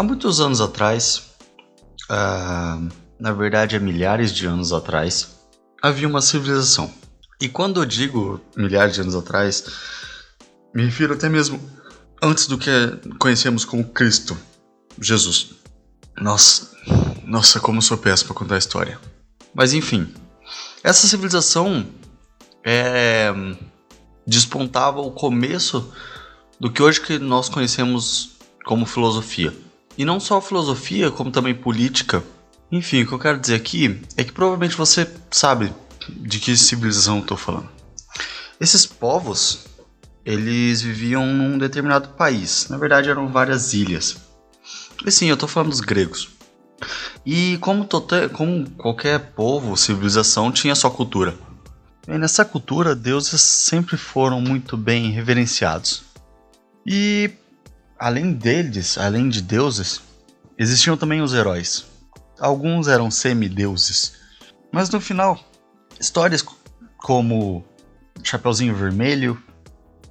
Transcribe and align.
há 0.00 0.02
muitos 0.02 0.40
anos 0.40 0.62
atrás, 0.62 1.30
uh, 2.10 2.88
na 3.18 3.32
verdade 3.34 3.76
há 3.76 3.80
milhares 3.80 4.32
de 4.32 4.46
anos 4.46 4.72
atrás, 4.72 5.36
havia 5.82 6.08
uma 6.08 6.22
civilização. 6.22 6.90
E 7.38 7.50
quando 7.50 7.82
eu 7.82 7.84
digo 7.84 8.40
milhares 8.56 8.94
de 8.94 9.02
anos 9.02 9.14
atrás, 9.14 9.66
me 10.74 10.86
refiro 10.86 11.12
até 11.12 11.28
mesmo 11.28 11.60
antes 12.22 12.46
do 12.46 12.56
que 12.56 12.70
conhecemos 13.18 13.66
como 13.66 13.84
Cristo, 13.84 14.36
Jesus. 14.98 15.50
Nossa, 16.18 16.70
nossa, 17.24 17.60
como 17.60 17.82
sou 17.82 17.98
péssimo 17.98 18.28
para 18.28 18.38
contar 18.38 18.54
a 18.54 18.58
história. 18.58 18.98
Mas 19.54 19.74
enfim, 19.74 20.14
essa 20.82 21.06
civilização 21.06 21.86
é, 22.64 23.30
despontava 24.26 25.00
o 25.00 25.10
começo 25.10 25.92
do 26.58 26.72
que 26.72 26.82
hoje 26.82 27.02
que 27.02 27.18
nós 27.18 27.50
conhecemos 27.50 28.30
como 28.64 28.86
filosofia. 28.86 29.52
E 30.00 30.04
não 30.06 30.18
só 30.18 30.40
filosofia, 30.40 31.10
como 31.10 31.30
também 31.30 31.54
política. 31.54 32.24
Enfim, 32.72 33.02
o 33.02 33.06
que 33.06 33.12
eu 33.12 33.18
quero 33.18 33.38
dizer 33.38 33.56
aqui 33.56 34.00
é 34.16 34.24
que 34.24 34.32
provavelmente 34.32 34.74
você 34.74 35.06
sabe 35.30 35.74
de 36.08 36.38
que 36.38 36.56
civilização 36.56 37.22
eu 37.30 37.36
falando. 37.36 37.68
Esses 38.58 38.86
povos, 38.86 39.66
eles 40.24 40.80
viviam 40.80 41.26
num 41.26 41.58
determinado 41.58 42.08
país. 42.16 42.66
Na 42.70 42.78
verdade, 42.78 43.10
eram 43.10 43.28
várias 43.28 43.74
ilhas. 43.74 44.16
E 45.04 45.10
sim, 45.10 45.26
eu 45.26 45.34
estou 45.34 45.46
falando 45.46 45.68
dos 45.68 45.80
gregos. 45.82 46.30
E 47.26 47.58
como, 47.60 47.86
como 48.32 48.70
qualquer 48.70 49.18
povo, 49.34 49.76
civilização 49.76 50.50
tinha 50.50 50.74
sua 50.74 50.90
cultura. 50.90 51.36
E 52.08 52.16
nessa 52.16 52.42
cultura, 52.42 52.96
deuses 52.96 53.42
sempre 53.42 53.98
foram 53.98 54.40
muito 54.40 54.78
bem 54.78 55.10
reverenciados. 55.10 56.04
E 56.86 57.30
além 58.00 58.32
deles, 58.32 58.96
além 58.96 59.28
de 59.28 59.42
deuses, 59.42 60.00
existiam 60.56 60.96
também 60.96 61.20
os 61.20 61.34
heróis. 61.34 61.84
Alguns 62.40 62.88
eram 62.88 63.10
semideuses. 63.10 64.14
Mas 64.72 64.88
no 64.88 64.98
final, 65.00 65.38
histórias 66.00 66.42
como 66.96 67.62
Chapeuzinho 68.24 68.74
Vermelho, 68.74 69.40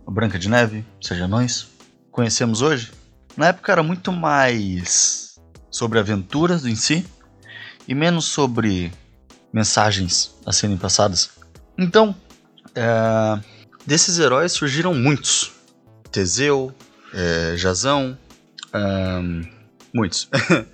Branca 0.08 0.38
de 0.38 0.48
Neve, 0.48 0.86
Seja 1.02 1.28
Nós, 1.28 1.67
conhecemos 2.12 2.62
hoje, 2.62 2.92
na 3.36 3.48
época 3.48 3.72
era 3.72 3.82
muito 3.82 4.12
mais 4.12 5.40
sobre 5.72 5.98
aventuras 5.98 6.66
em 6.66 6.76
si 6.76 7.06
e 7.88 7.95
menos 7.95 8.26
sobre 8.26 8.92
mensagens 9.52 10.36
a 10.45 10.52
serem 10.52 10.78
passadas. 10.78 11.32
Então, 11.78 12.16
é, 12.76 13.40
desses 13.86 14.20
heróis 14.20 14.52
surgiram 14.52 14.94
muitos. 14.94 15.54
Teseu, 16.12 16.73
é, 17.14 17.56
Jazão, 17.58 18.18
um, 18.74 19.42
muitos. 19.94 20.30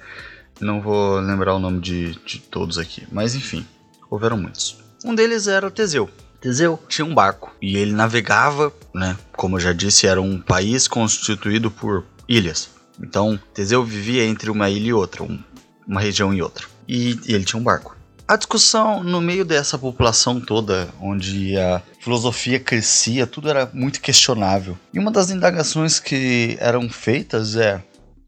Não 0.59 0.81
vou 0.81 1.19
lembrar 1.19 1.53
o 1.53 1.59
nome 1.59 1.81
de, 1.81 2.13
de 2.25 2.39
todos 2.39 2.77
aqui, 2.77 3.05
mas 3.11 3.35
enfim, 3.35 3.65
houveram 4.09 4.37
muitos. 4.37 4.77
Um 5.03 5.13
deles 5.13 5.47
era 5.47 5.69
Teseu. 5.69 6.09
Teseu 6.39 6.79
tinha 6.87 7.05
um 7.05 7.13
barco 7.13 7.53
e 7.61 7.77
ele 7.77 7.91
navegava, 7.91 8.71
né? 8.93 9.17
Como 9.35 9.55
eu 9.55 9.59
já 9.59 9.73
disse, 9.73 10.07
era 10.07 10.21
um 10.21 10.39
país 10.39 10.87
constituído 10.87 11.69
por 11.69 12.05
ilhas. 12.27 12.69
Então, 13.01 13.39
Teseu 13.53 13.83
vivia 13.83 14.23
entre 14.23 14.49
uma 14.49 14.69
ilha 14.69 14.87
e 14.87 14.93
outra, 14.93 15.23
um, 15.23 15.39
uma 15.87 15.99
região 15.99 16.33
e 16.33 16.41
outra. 16.41 16.65
E, 16.87 17.19
e 17.25 17.33
ele 17.33 17.43
tinha 17.43 17.59
um 17.59 17.63
barco. 17.63 17.95
A 18.27 18.35
discussão 18.35 19.03
no 19.03 19.21
meio 19.21 19.45
dessa 19.45 19.77
população 19.77 20.41
toda, 20.41 20.89
onde 20.99 21.55
a 21.59 21.79
filosofia 21.99 22.59
crescia, 22.59 23.27
tudo 23.27 23.49
era 23.49 23.69
muito 23.71 24.01
questionável. 24.01 24.75
E 24.91 24.97
uma 24.97 25.11
das 25.11 25.29
indagações 25.29 25.99
que 25.99 26.57
eram 26.59 26.89
feitas 26.89 27.55
é 27.55 27.83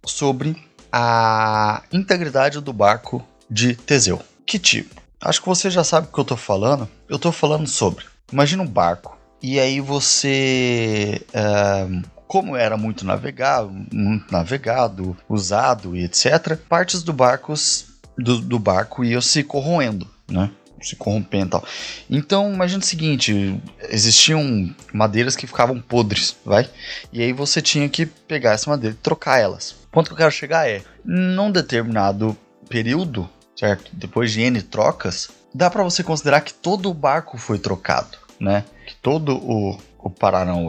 sobre 0.06 0.56
a 0.92 1.82
integridade 1.92 2.62
do 2.62 2.72
barco 2.72 3.26
de 3.50 3.76
Teseu. 3.76 4.22
Que 4.46 4.60
tipo? 4.60 5.02
Acho 5.20 5.42
que 5.42 5.48
você 5.48 5.70
já 5.72 5.84
sabe 5.84 6.08
o 6.08 6.12
que 6.12 6.20
eu 6.20 6.24
estou 6.24 6.38
falando. 6.38 6.88
Eu 7.10 7.16
estou 7.16 7.32
falando 7.32 7.68
sobre. 7.68 8.06
Imagina 8.32 8.62
um 8.62 8.68
barco. 8.68 9.18
E 9.42 9.60
aí 9.60 9.82
você. 9.82 11.22
É, 11.34 11.88
como 12.28 12.56
era 12.56 12.78
muito 12.78 13.04
navegado, 13.04 13.72
muito 13.92 14.32
navegado, 14.32 15.18
usado 15.28 15.96
e 15.96 16.04
etc., 16.04 16.58
partes 16.70 17.02
do 17.02 17.14
barcos 17.14 17.97
do, 18.18 18.40
do 18.40 18.60
barco 18.60 19.04
ia 19.04 19.22
se 19.22 19.44
corroendo, 19.44 20.08
né? 20.30 20.50
se 20.82 20.96
corrompendo 20.96 21.48
e 21.48 21.50
tal. 21.50 21.66
Então, 22.10 22.54
imagina 22.54 22.80
o 22.80 22.86
seguinte: 22.86 23.60
existiam 23.90 24.74
madeiras 24.94 25.36
que 25.36 25.48
ficavam 25.48 25.82
podres, 25.82 26.36
vai? 26.46 26.70
E 27.12 27.22
aí 27.22 27.34
você 27.34 27.62
tinha 27.62 27.88
que 27.90 28.06
pegar 28.06 28.54
essa 28.54 28.70
madeira 28.70 28.96
e 28.96 29.04
trocar 29.04 29.40
elas. 29.40 29.72
O 29.72 29.88
ponto 29.92 30.08
que 30.08 30.14
eu 30.14 30.18
quero 30.18 30.32
chegar 30.32 30.70
é: 30.70 30.84
num 31.04 31.52
determinado 31.52 32.38
período, 32.70 33.30
certo? 33.56 33.90
Depois 33.94 34.32
de 34.32 34.42
N 34.42 34.62
trocas, 34.62 35.30
dá 35.54 35.70
para 35.70 35.84
você 35.84 36.04
considerar 36.04 36.42
que 36.42 36.54
todo 36.54 36.90
o 36.90 36.94
barco 36.94 37.38
foi 37.38 37.58
trocado, 37.58 38.18
né? 38.40 38.64
Que 38.86 38.96
todo 38.96 39.38
o, 39.38 39.78
o 40.00 40.14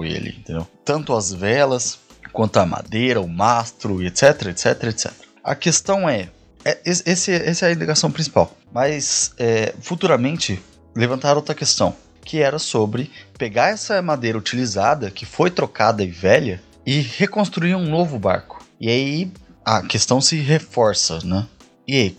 ali, 0.03 0.37
entendeu? 0.39 0.67
Tanto 0.85 1.15
as 1.15 1.33
velas, 1.33 1.99
quanto 2.33 2.59
a 2.59 2.67
madeira, 2.67 3.21
o 3.21 3.29
mastro, 3.29 4.03
etc, 4.03 4.47
etc, 4.47 4.85
etc. 4.85 5.13
A 5.45 5.55
questão 5.55 6.09
é, 6.09 6.29
é, 6.65 6.79
esse, 6.85 7.33
essa 7.33 7.67
é 7.67 7.69
a 7.71 7.73
indicação 7.73 8.11
principal. 8.11 8.57
Mas 8.73 9.33
é, 9.39 9.75
futuramente 9.81 10.61
levantaram 10.95 11.37
outra 11.37 11.55
questão, 11.55 11.95
que 12.25 12.41
era 12.41 12.59
sobre 12.59 13.11
pegar 13.37 13.69
essa 13.69 14.01
madeira 14.03 14.37
utilizada, 14.37 15.11
que 15.11 15.25
foi 15.25 15.51
trocada 15.51 16.03
e 16.03 16.09
velha, 16.09 16.63
e 16.85 17.01
reconstruir 17.01 17.75
um 17.75 17.87
novo 17.87 18.19
barco. 18.19 18.65
E 18.81 18.89
aí 18.89 19.33
a 19.65 19.83
questão 19.83 20.21
se 20.21 20.37
reforça, 20.37 21.19
né? 21.25 21.47
E 21.87 21.95
aí, 21.95 22.19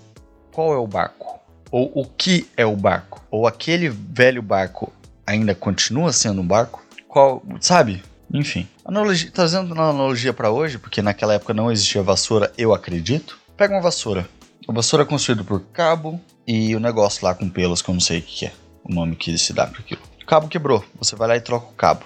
qual 0.52 0.74
é 0.74 0.78
o 0.78 0.88
barco? 0.88 1.40
Ou 1.72 1.92
o 1.96 2.06
que 2.06 2.48
é 2.56 2.66
o 2.66 2.76
barco? 2.76 3.24
Ou 3.32 3.48
aquele 3.48 3.90
velho 3.90 4.42
barco 4.42 4.92
ainda 5.26 5.54
continua 5.54 6.12
sendo 6.12 6.42
um 6.42 6.48
barco? 6.48 6.84
Qual, 7.08 7.44
sabe? 7.60 8.04
Enfim, 8.34 8.68
analogia, 8.86 9.32
trazendo 9.32 9.74
uma 9.74 9.90
analogia 9.90 10.34
para 10.34 10.52
hoje, 10.52 10.78
porque 10.78 11.02
naquela 11.02 11.34
época 11.34 11.54
não 11.54 11.72
existia 11.72 12.04
vassoura, 12.04 12.52
eu 12.58 12.74
acredito. 12.74 13.40
Pega 13.59 13.74
uma 13.74 13.81
vassoura. 13.81 14.25
A 14.70 14.72
vassoura 14.72 15.03
é 15.03 15.06
construída 15.06 15.44
por 15.44 15.59
cabo 15.74 16.18
e 16.47 16.74
o 16.78 16.80
negócio 16.80 17.25
lá 17.25 17.36
com 17.36 17.50
pelos 17.50 17.81
que 17.81 17.90
eu 17.90 17.94
não 17.94 18.00
sei 18.00 18.20
o 18.20 18.22
que 18.22 18.46
é. 18.46 18.53
O 18.86 18.94
nome 18.94 19.18
que 19.18 19.38
se 19.38 19.52
dá 19.52 19.68
para 19.68 19.81
aquilo. 19.81 20.00
Cabo 20.25 20.47
quebrou. 20.47 20.81
Você 20.97 21.14
vai 21.14 21.28
lá 21.28 21.36
e 21.36 21.42
troca 21.42 21.66
o 21.66 21.74
cabo. 21.74 22.06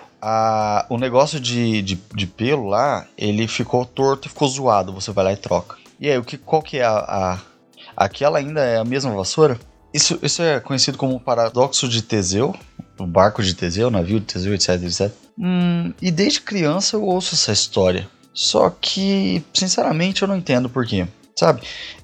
O 0.89 0.97
negócio 0.97 1.39
de, 1.39 1.83
de, 1.83 2.01
de, 2.15 2.25
pelo 2.25 2.69
lá, 2.69 3.05
ele 3.15 3.47
ficou 3.47 3.85
torto 3.85 4.27
e 4.27 4.29
ficou 4.29 4.47
zoado. 4.47 4.91
Você 4.93 5.11
vai 5.11 5.25
lá 5.25 5.33
e 5.33 5.37
troca. 5.37 5.77
E 5.99 6.09
aí, 6.09 6.17
o 6.17 6.23
que, 6.23 6.39
qual 6.39 6.63
que 6.63 6.79
é 6.79 6.85
a, 6.85 6.97
a. 6.97 7.39
Aquela 7.95 8.39
ainda 8.39 8.61
é 8.61 8.79
a 8.79 8.83
mesma 8.83 9.13
vassoura? 9.13 9.59
Isso, 9.93 10.17
isso 10.23 10.41
é 10.41 10.59
conhecido 10.59 10.97
como 10.97 11.13
o 11.15 11.19
paradoxo 11.19 11.87
de 11.87 12.01
Teseu, 12.01 12.55
o 12.97 13.05
barco 13.05 13.43
de 13.43 13.53
Teseu, 13.53 13.89
o 13.89 13.91
navio 13.91 14.19
de 14.19 14.25
Teseu, 14.25 14.55
etc, 14.55 14.69
etc. 14.81 15.11
Hum, 15.37 15.93
e 16.01 16.09
desde 16.09 16.41
criança 16.41 16.95
eu 16.95 17.03
ouço 17.03 17.35
essa 17.35 17.51
história. 17.51 18.09
Só 18.33 18.71
que, 18.71 19.43
sinceramente, 19.53 20.23
eu 20.23 20.27
não 20.27 20.37
entendo 20.37 20.67
por 20.67 20.87
quê 20.87 21.05
sabe? 21.35 21.61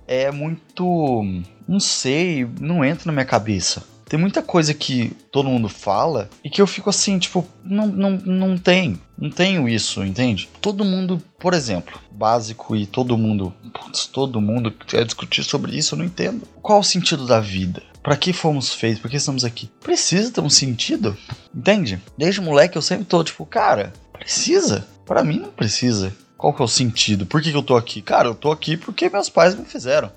É 0.07 0.31
muito. 0.31 1.23
Não 1.67 1.79
sei, 1.79 2.47
não 2.59 2.83
entra 2.83 3.05
na 3.05 3.11
minha 3.13 3.25
cabeça. 3.25 3.83
Tem 4.09 4.19
muita 4.19 4.41
coisa 4.41 4.73
que 4.73 5.15
todo 5.31 5.49
mundo 5.49 5.69
fala 5.69 6.31
e 6.43 6.49
que 6.49 6.59
eu 6.59 6.65
fico 6.65 6.89
assim, 6.89 7.19
tipo, 7.19 7.47
não, 7.63 7.85
não, 7.85 8.11
não 8.17 8.57
tem. 8.57 8.99
Não 9.15 9.29
tenho 9.29 9.69
isso, 9.69 10.03
entende? 10.03 10.49
Todo 10.59 10.83
mundo, 10.83 11.21
por 11.37 11.53
exemplo, 11.53 11.99
básico 12.11 12.75
e 12.75 12.87
todo 12.87 13.15
mundo, 13.15 13.53
putz, 13.71 14.07
todo 14.07 14.41
mundo 14.41 14.71
quer 14.71 15.05
discutir 15.05 15.43
sobre 15.43 15.77
isso, 15.77 15.93
eu 15.93 15.99
não 15.99 16.05
entendo. 16.05 16.47
Qual 16.59 16.79
o 16.79 16.83
sentido 16.83 17.27
da 17.27 17.39
vida? 17.39 17.83
Para 18.01 18.17
que 18.17 18.33
fomos 18.33 18.73
feitos? 18.73 18.99
Por 18.99 19.11
que 19.11 19.17
estamos 19.17 19.45
aqui? 19.45 19.69
Precisa 19.79 20.31
ter 20.31 20.41
um 20.41 20.49
sentido? 20.49 21.15
Entende? 21.53 22.01
Desde 22.17 22.41
moleque 22.41 22.79
eu 22.79 22.81
sempre 22.81 23.05
tô 23.05 23.23
tipo, 23.23 23.45
cara, 23.45 23.93
precisa? 24.11 24.87
Para 25.05 25.23
mim 25.23 25.37
não 25.37 25.51
precisa. 25.51 26.15
Qual 26.39 26.53
que 26.53 26.61
é 26.61 26.65
o 26.65 26.69
sentido? 26.69 27.25
Por 27.25 27.41
que, 27.41 27.51
que 27.51 27.57
eu 27.57 27.61
tô 27.61 27.75
aqui? 27.75 28.01
Cara, 28.01 28.29
eu 28.29 28.33
tô 28.33 28.49
aqui 28.49 28.77
porque 28.77 29.09
meus 29.09 29.27
pais 29.27 29.53
me 29.55 29.65
fizeram. 29.65 30.09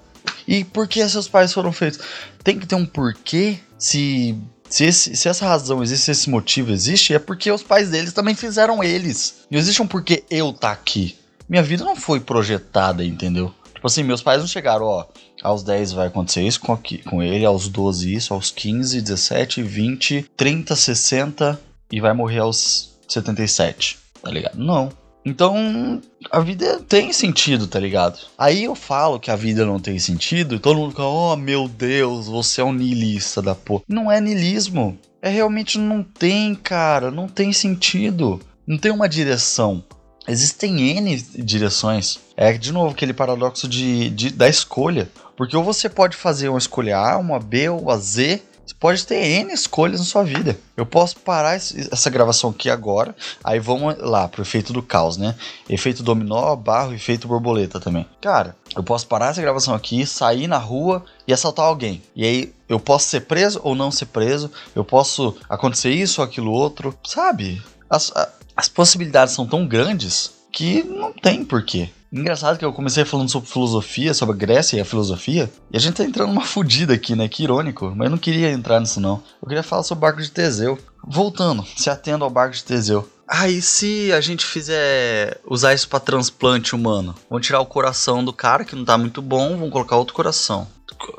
E 0.46 0.62
por 0.62 0.86
que 0.86 1.06
seus 1.08 1.26
pais 1.26 1.52
foram 1.52 1.72
feitos? 1.72 1.98
Tem 2.44 2.56
que 2.56 2.64
ter 2.64 2.76
um 2.76 2.86
porquê. 2.86 3.58
Se, 3.76 4.38
se, 4.70 4.84
esse, 4.84 5.16
se 5.16 5.28
essa 5.28 5.44
razão 5.44 5.82
existe, 5.82 6.04
se 6.04 6.10
esse 6.12 6.30
motivo 6.30 6.70
existe, 6.70 7.12
é 7.12 7.19
porque 7.19 7.50
os 7.50 7.64
pais 7.64 7.90
deles 7.90 8.12
também 8.12 8.36
fizeram 8.36 8.84
eles. 8.84 9.46
Não 9.50 9.58
existe 9.58 9.82
um 9.82 9.86
porquê 9.86 10.22
eu 10.30 10.52
tá 10.52 10.70
aqui. 10.70 11.19
Minha 11.48 11.62
vida 11.64 11.82
não 11.82 11.96
foi 11.96 12.20
projetada, 12.20 13.04
entendeu? 13.04 13.52
Tipo 13.74 13.88
assim, 13.88 14.04
meus 14.04 14.22
pais 14.22 14.38
não 14.38 14.46
chegaram, 14.46 14.86
ó, 14.86 15.04
aos 15.42 15.64
10 15.64 15.90
vai 15.90 16.06
acontecer 16.06 16.42
isso 16.42 16.60
com, 16.60 16.72
aqui, 16.72 16.98
com 16.98 17.20
ele, 17.20 17.44
aos 17.44 17.66
12 17.66 18.14
isso, 18.14 18.32
aos 18.32 18.52
15, 18.52 19.02
17, 19.02 19.60
20, 19.60 20.30
30, 20.36 20.76
60 20.76 21.60
e 21.90 22.00
vai 22.00 22.12
morrer 22.12 22.38
aos 22.38 22.92
77, 23.08 23.98
tá 24.22 24.30
ligado? 24.30 24.56
Não. 24.56 25.01
Então, 25.24 26.00
a 26.30 26.40
vida 26.40 26.80
tem 26.88 27.12
sentido, 27.12 27.66
tá 27.66 27.78
ligado? 27.78 28.19
Aí 28.36 28.64
eu 28.64 28.74
falo 28.74 29.20
que 29.20 29.30
a 29.30 29.36
vida 29.36 29.64
não 29.64 29.78
tem 29.78 29.98
sentido 29.98 30.54
e 30.54 30.58
todo 30.58 30.78
mundo 30.78 30.90
fica, 30.90 31.04
oh 31.04 31.36
meu 31.36 31.69
Deus, 31.69 32.26
você 32.26 32.60
é 32.60 32.64
um 32.64 32.72
niilista 32.72 33.40
da 33.40 33.54
porra. 33.54 33.84
Não 33.88 34.10
é 34.10 34.20
niilismo. 34.20 34.98
É 35.20 35.28
realmente 35.28 35.78
não 35.78 36.02
tem, 36.02 36.54
cara, 36.54 37.10
não 37.10 37.28
tem 37.28 37.52
sentido. 37.52 38.40
Não 38.66 38.76
tem 38.76 38.90
uma 38.90 39.08
direção. 39.08 39.84
Existem 40.26 40.96
N 40.96 41.16
direções. 41.36 42.19
É 42.36 42.52
de 42.52 42.72
novo 42.72 42.92
aquele 42.92 43.12
paradoxo 43.12 43.69
de, 43.69 44.10
de 44.10 44.30
da 44.30 44.48
escolha. 44.48 45.08
Porque 45.36 45.56
ou 45.56 45.64
você 45.64 45.88
pode 45.88 46.16
fazer 46.16 46.48
uma 46.48 46.58
escolha 46.58 46.96
A, 46.98 47.19
uma 47.19 47.38
B 47.38 47.69
ou 47.69 47.90
a 47.90 47.96
Z 47.96 48.42
você 48.64 48.74
pode 48.78 49.06
ter 49.06 49.24
N 49.40 49.52
escolhas 49.52 49.98
na 49.98 50.06
sua 50.06 50.22
vida. 50.22 50.58
Eu 50.76 50.86
posso 50.86 51.18
parar 51.20 51.54
essa 51.54 52.10
gravação 52.10 52.50
aqui 52.50 52.70
agora, 52.70 53.14
aí 53.42 53.58
vamos 53.58 53.96
lá 53.98 54.28
pro 54.28 54.42
efeito 54.42 54.72
do 54.72 54.82
caos, 54.82 55.16
né? 55.16 55.34
Efeito 55.68 56.02
dominó, 56.02 56.54
barro, 56.54 56.94
efeito 56.94 57.26
borboleta 57.26 57.80
também. 57.80 58.06
Cara, 58.20 58.56
eu 58.74 58.82
posso 58.82 59.06
parar 59.06 59.30
essa 59.30 59.42
gravação 59.42 59.74
aqui, 59.74 60.06
sair 60.06 60.46
na 60.46 60.58
rua 60.58 61.04
e 61.26 61.32
assaltar 61.32 61.66
alguém. 61.66 62.02
E 62.14 62.24
aí 62.24 62.54
eu 62.68 62.78
posso 62.78 63.08
ser 63.08 63.22
preso 63.22 63.60
ou 63.64 63.74
não 63.74 63.90
ser 63.90 64.06
preso, 64.06 64.50
eu 64.74 64.84
posso 64.84 65.36
acontecer 65.48 65.90
isso 65.90 66.20
ou 66.20 66.26
aquilo 66.26 66.52
outro, 66.52 66.96
sabe? 67.04 67.60
As, 67.90 68.12
as 68.56 68.68
possibilidades 68.68 69.34
são 69.34 69.46
tão 69.46 69.66
grandes 69.66 70.32
que 70.50 70.82
não 70.82 71.12
tem 71.12 71.44
porquê. 71.44 71.90
Engraçado 72.12 72.58
que 72.58 72.64
eu 72.64 72.72
comecei 72.74 73.06
falando 73.06 73.30
sobre 73.30 73.48
filosofia, 73.48 74.12
sobre 74.12 74.34
a 74.34 74.38
Grécia 74.38 74.76
e 74.76 74.80
a 74.80 74.84
filosofia, 74.84 75.50
e 75.70 75.76
a 75.78 75.80
gente 75.80 75.94
tá 75.94 76.04
entrando 76.04 76.28
numa 76.28 76.44
fodida 76.44 76.92
aqui, 76.92 77.16
né? 77.16 77.26
Que 77.26 77.44
irônico, 77.44 77.90
mas 77.96 78.04
eu 78.04 78.10
não 78.10 78.18
queria 78.18 78.50
entrar 78.50 78.78
nisso 78.80 79.00
não. 79.00 79.22
Eu 79.40 79.48
queria 79.48 79.62
falar 79.62 79.82
sobre 79.82 80.00
o 80.00 80.02
barco 80.02 80.20
de 80.20 80.30
Teseu. 80.30 80.78
Voltando, 81.02 81.64
se 81.74 81.88
atendo 81.88 82.22
ao 82.22 82.30
barco 82.30 82.54
de 82.54 82.62
Teseu. 82.64 83.08
Ah, 83.26 83.48
e 83.48 83.62
se 83.62 84.12
a 84.12 84.20
gente 84.20 84.44
fizer 84.44 85.40
usar 85.48 85.72
isso 85.72 85.88
para 85.88 86.00
transplante 86.00 86.74
humano? 86.74 87.14
Vamos 87.30 87.46
tirar 87.46 87.60
o 87.60 87.66
coração 87.66 88.22
do 88.22 88.32
cara 88.32 88.62
que 88.62 88.76
não 88.76 88.84
tá 88.84 88.98
muito 88.98 89.22
bom, 89.22 89.56
vamos 89.56 89.72
colocar 89.72 89.96
outro 89.96 90.14
coração. 90.14 90.68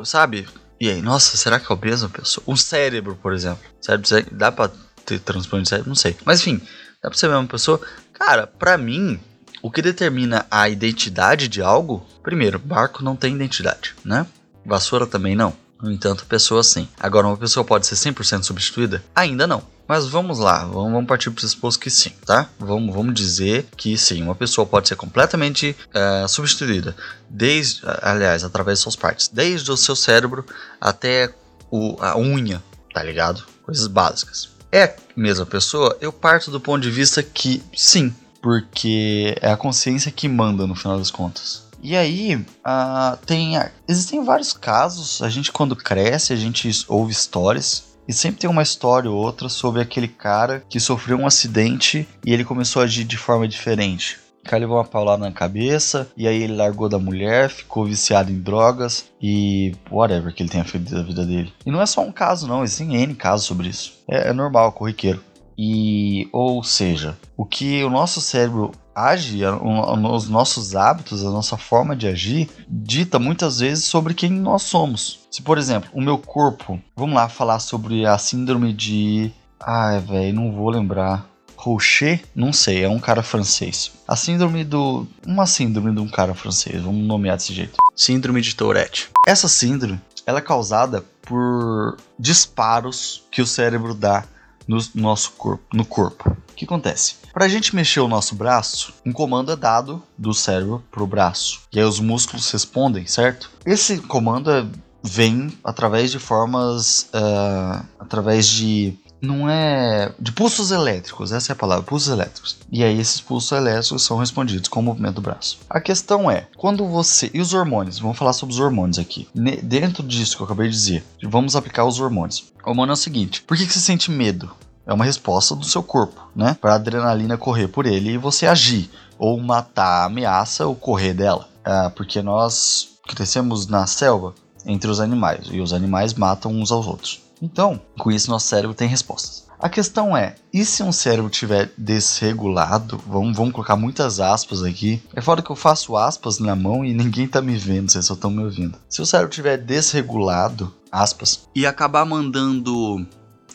Sabe? 0.04 0.48
E 0.80 0.90
aí, 0.90 1.02
nossa, 1.02 1.36
será 1.38 1.60
que 1.60 1.72
é 1.72 1.76
o 1.76 1.80
mesmo 1.80 2.10
pessoa? 2.10 2.44
Um 2.48 2.56
cérebro, 2.56 3.18
por 3.20 3.34
exemplo. 3.34 3.64
Cérebro, 3.82 4.08
dá 4.32 4.52
pra 4.52 4.70
ter 5.04 5.20
transplante 5.20 5.64
de 5.64 5.70
cérebro? 5.70 5.90
Não 5.90 5.96
sei. 5.96 6.16
Mas 6.24 6.40
enfim, 6.42 6.62
dá 7.02 7.10
pra 7.10 7.18
ser 7.18 7.26
a 7.26 7.30
mesma 7.30 7.48
pessoa? 7.48 7.82
Cara, 8.14 8.46
pra 8.46 8.78
mim, 8.78 9.20
o 9.64 9.72
que 9.72 9.82
determina 9.82 10.46
a 10.52 10.68
identidade 10.68 11.48
de 11.48 11.62
algo, 11.62 12.06
primeiro, 12.22 12.60
barco 12.60 13.02
não 13.02 13.16
tem 13.16 13.34
identidade, 13.34 13.96
né? 14.04 14.28
Vassoura 14.66 15.08
também 15.08 15.38
não. 15.38 15.54
No 15.82 15.90
entanto, 15.90 16.26
pessoa 16.26 16.62
sim. 16.64 16.88
Agora, 17.00 17.28
uma 17.28 17.38
pessoa 17.38 17.64
pode 17.64 17.88
ser 17.88 17.96
100% 17.96 18.44
substituída? 18.44 19.02
Ainda 19.16 19.48
não. 19.48 19.64
Mas 19.88 20.06
vamos 20.08 20.38
lá, 20.38 20.66
vamos, 20.66 21.06
partir 21.06 21.30
para 21.30 21.32
o 21.32 21.36
pressuposto 21.36 21.80
que 21.80 21.90
sim, 21.90 22.12
tá? 22.26 22.50
Vamos, 22.60 22.94
vamos 22.94 23.14
dizer 23.14 23.66
que 23.78 23.98
sim, 23.98 24.22
uma 24.22 24.36
pessoa 24.36 24.66
pode 24.66 24.88
ser 24.90 24.96
completamente 24.96 25.76
uh, 25.90 26.28
substituída, 26.28 26.96
desde, 27.30 27.82
aliás, 28.02 28.44
através 28.44 28.80
de 28.80 28.84
suas 28.84 28.96
partes, 28.96 29.30
desde 29.30 29.70
o 29.72 29.78
seu 29.78 29.96
cérebro 29.96 30.46
até 30.80 31.34
o, 31.70 31.98
a 32.02 32.18
unha, 32.18 32.64
tá 32.94 33.02
ligado? 33.04 33.44
Coisas 33.64 33.88
básicas. 33.88 34.50
É 34.72 34.84
a 34.86 34.96
mesma 35.16 35.46
pessoa? 35.46 35.98
Eu 36.02 36.12
parto 36.12 36.50
do 36.50 36.60
ponto 36.60 36.82
de 36.82 36.90
vista 36.90 37.22
que 37.22 37.62
sim, 37.76 38.16
porque 38.44 39.38
é 39.42 39.50
a 39.50 39.58
consciência 39.58 40.12
que 40.12 40.28
manda 40.28 40.68
no 40.68 40.76
final 40.76 40.98
das 40.98 41.10
contas. 41.10 41.64
E 41.82 41.96
aí, 41.96 42.36
uh, 42.36 43.18
tem, 43.26 43.54
existem 43.88 44.24
vários 44.24 44.52
casos. 44.52 45.22
A 45.22 45.30
gente, 45.30 45.50
quando 45.50 45.78
cresce, 45.78 46.34
a 46.34 46.36
gente 46.36 46.70
ouve 46.90 47.14
histórias. 47.14 47.94
E 48.06 48.12
sempre 48.12 48.42
tem 48.42 48.50
uma 48.50 48.62
história 48.62 49.10
ou 49.10 49.18
outra 49.18 49.48
sobre 49.48 49.82
aquele 49.82 50.10
cara 50.10 50.62
que 50.68 50.78
sofreu 50.78 51.18
um 51.18 51.26
acidente 51.26 52.06
e 52.26 52.34
ele 52.34 52.44
começou 52.44 52.82
a 52.82 52.86
agir 52.86 53.06
de 53.06 53.16
forma 53.16 53.48
diferente. 53.48 54.20
O 54.46 54.50
cara 54.50 54.60
levou 54.60 54.76
uma 54.76 54.84
paulada 54.84 55.24
na 55.24 55.32
cabeça, 55.32 56.10
e 56.18 56.28
aí 56.28 56.44
ele 56.44 56.54
largou 56.54 56.90
da 56.90 57.00
mulher, 57.00 57.50
ficou 57.50 57.86
viciado 57.86 58.30
em 58.30 58.42
drogas 58.42 59.06
e 59.22 59.74
whatever 59.90 60.34
que 60.34 60.44
ele 60.44 60.50
tenha 60.50 60.66
feito 60.66 60.94
da 60.94 61.02
vida 61.02 61.26
dele. 61.26 61.54
E 61.66 61.72
não 61.72 61.82
é 61.82 61.86
só 61.86 62.02
um 62.02 62.12
caso, 62.12 62.46
não, 62.46 62.62
existem 62.62 62.94
N 62.94 63.16
casos 63.16 63.46
sobre 63.46 63.70
isso. 63.70 63.94
É, 64.06 64.28
é 64.30 64.34
normal, 64.34 64.74
corriqueiro. 64.74 65.24
E, 65.58 66.28
ou 66.32 66.64
seja, 66.64 67.18
o 67.38 67.46
que 67.46 67.84
o 67.84 67.90
nosso 67.90 68.22
cérebro 68.22 68.72
age, 68.96 69.42
os 69.46 70.30
nossos 70.30 70.76
hábitos, 70.76 71.26
a 71.26 71.30
nossa 71.30 71.58
forma 71.58 71.96
de 71.96 72.08
agir, 72.08 72.50
dita 72.68 73.18
muitas 73.20 73.60
vezes 73.60 73.86
sobre 73.86 74.14
quem 74.14 74.30
nós 74.32 74.64
somos. 74.64 75.20
Se, 75.32 75.42
por 75.42 75.58
exemplo, 75.58 75.90
o 75.94 76.02
meu 76.02 76.18
corpo, 76.18 76.80
vamos 76.96 77.16
lá 77.16 77.28
falar 77.28 77.60
sobre 77.60 78.06
a 78.06 78.18
síndrome 78.18 78.74
de. 78.74 79.32
Ai, 79.60 80.00
velho, 80.00 80.36
não 80.36 80.52
vou 80.52 80.70
lembrar. 80.70 81.28
Rocher, 81.56 82.22
não 82.36 82.52
sei, 82.52 82.84
é 82.84 82.90
um 82.90 83.00
cara 83.00 83.24
francês. 83.24 83.92
A 84.08 84.16
síndrome 84.16 84.64
do. 84.64 85.08
Uma 85.26 85.46
síndrome 85.46 85.94
de 85.94 86.00
um 86.00 86.10
cara 86.10 86.34
francês, 86.34 86.82
vamos 86.82 87.06
nomear 87.08 87.38
desse 87.38 87.54
jeito. 87.54 87.78
Síndrome 87.96 88.42
de 88.42 88.54
Tourette. 88.54 89.10
Essa 89.26 89.48
síndrome, 89.48 90.00
ela 90.26 90.40
é 90.40 90.42
causada 90.42 91.04
por 91.22 91.98
disparos 92.20 93.24
que 93.32 93.42
o 93.42 93.48
cérebro 93.48 93.94
dá 93.94 94.26
no 94.68 94.80
nosso 94.96 95.32
corpo, 95.32 95.64
no 95.74 95.86
corpo. 95.86 96.36
O 96.52 96.56
que 96.56 96.66
acontece? 96.66 97.16
Para 97.34 97.46
a 97.46 97.50
gente 97.50 97.76
mexer 97.76 98.00
o 98.00 98.08
nosso 98.08 98.36
braço, 98.36 98.94
um 99.06 99.12
comando 99.12 99.52
é 99.52 99.56
dado 99.56 100.02
do 100.18 100.34
cérebro 100.34 100.84
para 100.92 101.04
o 101.04 101.08
braço. 101.08 101.62
E 101.72 101.80
aí 101.80 101.86
os 101.86 102.00
músculos 102.00 102.50
respondem, 102.52 103.08
certo? 103.08 103.50
Esse 103.66 103.98
comando 103.98 104.52
é, 104.52 104.66
vem 105.04 105.52
através 105.64 106.12
de 106.12 106.20
formas. 106.20 107.10
Uh, 107.14 107.84
através 108.00 108.48
de 108.48 108.96
não 109.24 109.50
é 109.50 110.14
de 110.20 110.34
pulsos 110.34 110.72
elétricos, 110.72 111.32
essa 111.32 111.52
é 111.52 111.54
a 111.54 111.56
palavra, 111.56 111.86
pulsos 111.86 112.12
elétricos. 112.12 112.58
E 112.70 112.84
aí 112.84 113.00
esses 113.00 113.22
pulsos 113.22 113.52
elétricos 113.54 114.04
são 114.04 114.18
respondidos 114.18 114.68
com 114.68 114.82
o 114.82 114.84
movimento 114.84 115.16
do 115.16 115.22
braço. 115.22 115.60
A 115.70 115.80
questão 115.80 116.30
é, 116.30 116.48
quando 116.58 116.86
você 116.86 117.32
e 117.34 117.40
os 117.40 117.54
hormônios, 117.54 118.00
vamos 118.00 118.18
falar 118.18 118.34
sobre 118.34 118.54
os 118.54 118.60
hormônios 118.60 119.00
aqui. 119.00 119.28
Ne 119.34 119.56
dentro 119.58 120.04
disso 120.04 120.36
que 120.36 120.44
eu 120.44 120.46
acabei 120.46 120.68
de 120.68 120.76
dizer, 120.76 121.06
vamos 121.24 121.56
aplicar 121.56 121.86
os 121.86 122.02
hormônios. 122.02 122.52
O 122.66 122.70
hormônio 122.70 122.92
é 122.92 122.94
o 122.94 122.98
seguinte: 122.98 123.42
por 123.44 123.56
que, 123.56 123.66
que 123.66 123.74
você 123.74 123.80
sente 123.80 124.12
medo? 124.12 124.52
É 124.86 124.94
uma 124.94 125.06
resposta 125.06 125.56
do 125.56 125.66
seu 125.66 125.82
corpo, 125.82 126.22
né? 126.36 126.58
Para 126.60 126.74
a 126.74 126.76
adrenalina 126.76 127.38
correr 127.38 127.70
por 127.70 127.86
ele 127.86 128.12
e 128.12 128.18
você 128.18 128.46
agir 128.46 128.90
ou 129.18 129.40
matar 129.40 130.02
a 130.02 130.06
ameaça 130.06 130.68
ou 130.68 130.76
correr 130.76 131.14
dela. 131.14 131.48
É, 131.64 131.90
porque 131.90 132.22
nós 132.22 132.90
crescemos 133.08 133.68
na 133.68 133.88
selva 133.88 134.36
entre 134.66 134.90
os 134.90 135.00
animais 135.00 135.48
e 135.50 135.62
os 135.62 135.72
animais 135.72 136.14
matam 136.14 136.52
uns 136.52 136.72
aos 136.72 136.86
outros. 136.86 137.23
Então, 137.44 137.82
com 138.00 138.10
isso, 138.10 138.32
nosso 138.32 138.48
cérebro 138.48 138.74
tem 138.74 138.88
respostas. 138.88 139.44
A 139.60 139.68
questão 139.68 140.16
é, 140.16 140.36
e 140.54 140.64
se 140.64 140.82
um 140.82 140.94
cérebro 140.94 141.30
tiver 141.30 141.74
desregulado? 141.78 142.98
Vamos, 143.06 143.36
vamos 143.36 143.52
colocar 143.52 143.76
muitas 143.76 144.22
aspas 144.22 144.64
aqui. 144.64 145.04
É 145.14 145.20
foda 145.20 145.42
que 145.42 145.50
eu 145.50 145.56
faço 145.56 145.98
aspas 145.98 146.40
na 146.40 146.56
mão 146.56 146.86
e 146.86 146.94
ninguém 146.94 147.28
tá 147.28 147.42
me 147.42 147.58
vendo, 147.58 147.92
vocês 147.92 148.06
só 148.06 148.14
estão 148.14 148.32
me 148.32 148.42
ouvindo. 148.42 148.78
Se 148.88 149.02
o 149.02 149.06
cérebro 149.06 149.30
tiver 149.34 149.58
desregulado, 149.58 150.74
aspas, 150.90 151.50
e 151.54 151.66
acabar 151.66 152.06
mandando 152.06 153.06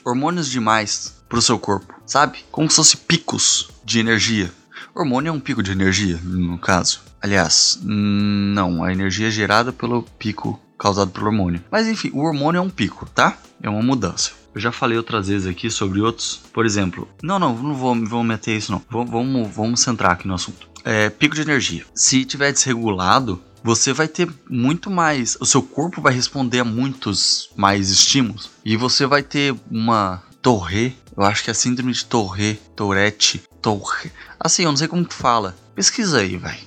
hormônios 0.05 0.51
demais 0.51 1.15
pro 1.27 1.41
seu 1.41 1.59
corpo, 1.59 1.95
sabe? 2.05 2.41
Como 2.53 2.69
se 2.69 2.77
fosse 2.77 2.97
picos 2.99 3.71
de 3.83 4.01
energia. 4.01 4.53
Hormônio 4.95 5.31
é 5.31 5.33
um 5.33 5.41
pico 5.41 5.63
de 5.63 5.73
energia, 5.73 6.21
no 6.23 6.59
caso. 6.59 7.01
Aliás, 7.23 7.79
não, 7.83 8.85
a 8.85 8.93
energia 8.93 9.29
é 9.29 9.31
gerada 9.31 9.73
pelo 9.73 10.03
pico 10.03 10.61
causado 10.79 11.11
pelo 11.11 11.27
hormônio. 11.27 11.63
Mas 11.71 11.87
enfim, 11.87 12.11
o 12.15 12.21
hormônio 12.21 12.59
é 12.59 12.63
um 12.63 12.71
pico, 12.71 13.09
tá? 13.15 13.37
É 13.63 13.69
uma 13.69 13.83
mudança. 13.83 14.33
Eu 14.55 14.61
já 14.61 14.73
falei 14.73 14.97
outras 14.97 15.29
vezes 15.29 15.47
aqui 15.47 15.71
sobre 15.71 16.01
outros. 16.01 16.41
Por 16.53 16.65
exemplo, 16.65 17.09
não, 17.23 17.39
não, 17.39 17.57
não 17.57 17.75
vou, 17.75 17.95
vou 18.07 18.25
meter 18.25 18.57
isso 18.57 18.73
não. 18.73 18.83
Vamos, 18.91 19.11
vamos, 19.11 19.55
vamos 19.55 19.81
centrar 19.81 20.13
aqui 20.13 20.27
no 20.27 20.35
assunto. 20.35 20.69
É, 20.85 21.11
pico 21.11 21.35
de 21.35 21.43
energia. 21.43 21.85
Se 21.95 22.25
tiver 22.25 22.53
desregulado, 22.53 23.43
você 23.63 23.93
vai 23.93 24.09
ter 24.09 24.29
muito 24.49 24.91
mais. 24.91 25.37
O 25.41 25.47
seu 25.47 25.63
corpo 25.63 26.01
vai 26.01 26.13
responder 26.13 26.61
a 26.61 26.65
muitos 26.65 27.51
mais 27.57 27.91
estímulos. 27.91 28.51
E 28.65 28.77
você 28.77 29.07
vai 29.07 29.23
ter 29.23 29.55
uma 29.71 30.23
torre. 30.41 30.97
Eu 31.17 31.25
acho 31.25 31.43
que 31.43 31.51
é 31.51 31.53
a 31.53 31.55
síndrome 31.55 31.93
de 31.93 32.05
torre, 32.05 32.55
Tourette, 32.77 33.43
torre. 33.61 34.11
Assim, 34.39 34.63
eu 34.63 34.71
não 34.71 34.77
sei 34.77 34.89
como 34.89 35.05
que 35.05 35.15
fala. 35.15 35.57
Pesquisa 35.75 36.21
aí, 36.21 36.37
vai. 36.37 36.59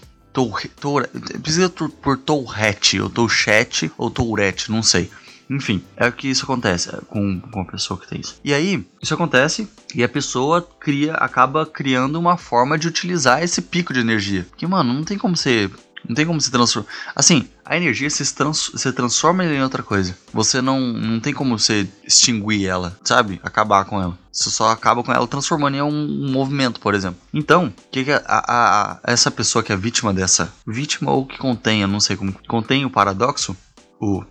Precisa 1.41 1.69
por 1.69 2.17
Tourette, 2.17 3.01
ou 3.01 3.09
Touchette, 3.09 3.91
ou 3.97 4.09
Tourette, 4.09 4.71
não 4.71 4.81
sei. 4.81 5.09
Enfim, 5.49 5.83
é 5.97 6.07
o 6.07 6.11
que 6.13 6.29
isso 6.29 6.45
acontece 6.45 6.89
é, 6.89 6.99
com, 7.09 7.41
com 7.41 7.59
a 7.59 7.65
pessoa 7.65 7.99
que 7.99 8.07
tem 8.07 8.21
isso. 8.21 8.39
E 8.41 8.53
aí, 8.53 8.87
isso 9.01 9.13
acontece 9.13 9.67
e 9.93 10.01
a 10.01 10.07
pessoa 10.07 10.65
cria, 10.79 11.15
acaba 11.15 11.65
criando 11.65 12.17
uma 12.17 12.37
forma 12.37 12.79
de 12.79 12.87
utilizar 12.87 13.43
esse 13.43 13.61
pico 13.61 13.93
de 13.93 13.99
energia. 13.99 14.47
Que, 14.55 14.65
mano, 14.65 14.93
não 14.93 15.03
tem 15.03 15.17
como 15.17 15.35
ser 15.35 15.69
não 16.11 16.15
tem 16.15 16.25
como 16.25 16.41
se 16.41 16.51
transformar. 16.51 16.89
Assim, 17.15 17.47
a 17.63 17.77
energia 17.77 18.09
se, 18.09 18.35
trans, 18.35 18.71
se 18.75 18.91
transforma 18.91 19.45
em 19.45 19.63
outra 19.63 19.81
coisa. 19.81 20.17
Você 20.33 20.61
não, 20.61 20.79
não 20.81 21.21
tem 21.21 21.33
como 21.33 21.57
você 21.57 21.87
extinguir 22.05 22.67
ela, 22.67 22.97
sabe? 23.01 23.39
Acabar 23.41 23.85
com 23.85 24.01
ela. 24.01 24.17
Você 24.29 24.49
só 24.49 24.69
acaba 24.69 25.03
com 25.03 25.13
ela 25.13 25.25
transformando 25.25 25.77
em 25.77 25.81
um, 25.81 25.87
um 25.87 26.31
movimento, 26.31 26.81
por 26.81 26.93
exemplo. 26.93 27.19
Então, 27.33 27.73
que, 27.89 28.03
que 28.03 28.11
a, 28.11 28.21
a, 28.25 28.91
a, 28.91 28.99
essa 29.05 29.31
pessoa 29.31 29.63
que 29.63 29.71
é 29.71 29.77
vítima 29.77 30.13
dessa. 30.13 30.53
Vítima 30.67 31.11
ou 31.11 31.25
que 31.25 31.37
contém, 31.37 31.81
eu 31.81 31.87
não 31.87 32.01
sei 32.01 32.17
como. 32.17 32.33
Contém 32.45 32.83
o 32.83 32.89
paradoxo? 32.89 33.55
O. 33.97 34.25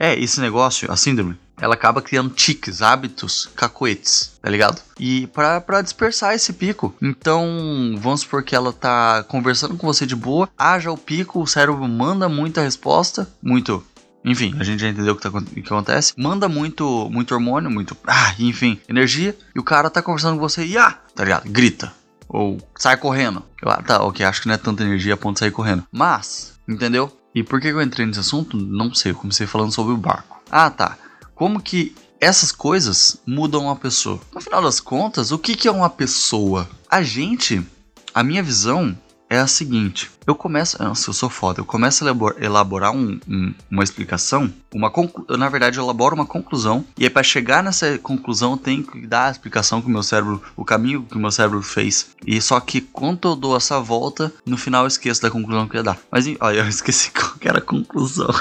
É, 0.00 0.18
esse 0.18 0.40
negócio, 0.40 0.90
a 0.90 0.96
síndrome 0.96 1.36
ela 1.60 1.74
acaba 1.74 2.00
criando 2.00 2.30
tiques, 2.30 2.80
hábitos, 2.80 3.50
cacoetes, 3.54 4.38
tá 4.40 4.48
ligado? 4.48 4.80
E 4.98 5.26
para 5.26 5.82
dispersar 5.82 6.34
esse 6.34 6.54
pico. 6.54 6.94
Então, 7.02 7.94
vamos 7.98 8.22
supor 8.22 8.42
que 8.42 8.56
ela 8.56 8.72
tá 8.72 9.22
conversando 9.24 9.76
com 9.76 9.86
você 9.86 10.06
de 10.06 10.16
boa, 10.16 10.48
haja 10.56 10.90
o 10.90 10.96
pico, 10.96 11.40
o 11.40 11.46
cérebro 11.46 11.86
manda 11.86 12.28
muita 12.28 12.62
resposta, 12.62 13.28
muito 13.42 13.84
enfim, 14.22 14.54
a 14.58 14.64
gente 14.64 14.80
já 14.80 14.88
entendeu 14.88 15.14
o 15.14 15.16
que, 15.16 15.22
tá, 15.22 15.30
o 15.30 15.42
que 15.42 15.60
acontece. 15.60 16.12
Manda 16.14 16.46
muito, 16.46 17.08
muito 17.10 17.32
hormônio, 17.32 17.70
muito. 17.70 17.96
Ah, 18.06 18.34
enfim, 18.38 18.78
energia. 18.86 19.34
E 19.54 19.58
o 19.58 19.62
cara 19.62 19.88
tá 19.88 20.02
conversando 20.02 20.34
com 20.34 20.40
você 20.40 20.62
e 20.64 20.76
ah, 20.76 20.98
tá 21.14 21.24
ligado? 21.24 21.48
Grita. 21.48 21.90
Ou 22.28 22.58
sai 22.76 22.98
correndo. 22.98 23.42
Eu, 23.62 23.70
ah, 23.70 23.82
tá, 23.82 24.02
ok, 24.02 24.24
acho 24.26 24.42
que 24.42 24.48
não 24.48 24.54
é 24.54 24.58
tanta 24.58 24.82
energia 24.82 25.14
a 25.14 25.16
ponto 25.16 25.36
de 25.36 25.40
sair 25.40 25.50
correndo. 25.50 25.86
Mas, 25.90 26.52
entendeu? 26.68 27.10
E 27.34 27.42
por 27.42 27.60
que 27.60 27.68
eu 27.68 27.80
entrei 27.80 28.06
nesse 28.06 28.20
assunto? 28.20 28.56
Não 28.56 28.92
sei, 28.92 29.12
eu 29.12 29.16
comecei 29.16 29.46
falando 29.46 29.72
sobre 29.72 29.92
o 29.92 29.96
barco. 29.96 30.42
Ah, 30.50 30.70
tá. 30.70 30.98
Como 31.34 31.62
que 31.62 31.94
essas 32.20 32.52
coisas 32.52 33.18
mudam 33.26 33.64
uma 33.64 33.76
pessoa? 33.76 34.20
No 34.34 34.40
final 34.40 34.62
das 34.62 34.80
contas, 34.80 35.30
o 35.30 35.38
que, 35.38 35.54
que 35.54 35.68
é 35.68 35.70
uma 35.70 35.88
pessoa? 35.88 36.68
A 36.88 37.02
gente, 37.02 37.64
a 38.12 38.22
minha 38.22 38.42
visão 38.42 38.96
é 39.30 39.38
a 39.38 39.46
seguinte: 39.46 40.10
eu 40.26 40.34
começo, 40.34 40.82
nossa, 40.82 41.08
eu 41.08 41.14
sou 41.14 41.30
foda, 41.30 41.60
eu 41.60 41.64
começo 41.64 42.04
a 42.04 42.44
elaborar 42.44 42.90
um, 42.90 43.18
um, 43.28 43.54
uma 43.70 43.84
explicação, 43.84 44.52
uma 44.74 44.92
eu, 45.28 45.38
na 45.38 45.48
verdade 45.48 45.78
eu 45.78 45.84
elaboro 45.84 46.16
uma 46.16 46.26
conclusão 46.26 46.84
e 46.98 47.04
aí 47.04 47.10
para 47.10 47.22
chegar 47.22 47.62
nessa 47.62 47.96
conclusão 47.98 48.52
eu 48.52 48.58
tenho 48.58 48.82
que 48.82 49.06
dar 49.06 49.28
a 49.28 49.30
explicação 49.30 49.80
que 49.80 49.86
o 49.86 49.90
meu 49.90 50.02
cérebro, 50.02 50.42
o 50.56 50.64
caminho 50.64 51.04
que 51.04 51.16
o 51.16 51.20
meu 51.20 51.30
cérebro 51.30 51.62
fez. 51.62 52.10
E 52.26 52.40
só 52.40 52.58
que 52.58 52.80
quando 52.80 53.28
eu 53.28 53.36
dou 53.36 53.56
essa 53.56 53.80
volta, 53.80 54.32
no 54.44 54.58
final 54.58 54.82
eu 54.82 54.88
esqueço 54.88 55.22
da 55.22 55.30
conclusão 55.30 55.68
que 55.68 55.76
eu 55.76 55.78
ia 55.78 55.84
dar. 55.84 55.98
Mas 56.10 56.26
olha, 56.40 56.58
eu 56.58 56.68
esqueci 56.68 57.12
qual 57.14 57.34
era 57.42 57.58
a 57.58 57.62
conclusão. 57.62 58.34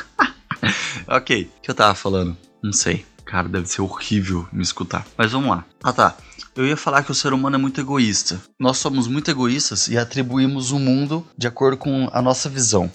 ok, 1.08 1.44
o 1.44 1.62
que 1.62 1.70
eu 1.70 1.76
tava 1.76 1.94
falando? 1.94 2.36
Não 2.64 2.74
sei. 2.74 3.06
Cara, 3.24 3.48
deve 3.48 3.68
ser 3.68 3.84
horrível 3.84 4.48
me 4.52 4.64
escutar. 4.64 5.06
Mas 5.16 5.32
vamos 5.32 5.52
lá. 5.52 5.64
Ah 5.84 5.94
tá. 5.94 6.18
Eu 6.56 6.66
ia 6.66 6.78
falar 6.78 7.04
que 7.04 7.12
o 7.12 7.16
ser 7.16 7.34
humano 7.34 7.56
é 7.56 7.60
muito 7.60 7.80
egoísta. 7.80 8.40
Nós 8.60 8.78
somos 8.78 9.08
muito 9.08 9.30
egoístas 9.30 9.88
e 9.88 9.98
atribuímos 9.98 10.72
o 10.72 10.80
mundo 10.80 11.26
de 11.38 11.48
acordo 11.48 11.78
com 11.78 12.10
a 12.12 12.22
nossa 12.22 12.50
visão, 12.50 12.92